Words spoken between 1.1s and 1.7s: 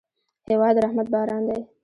باران دی.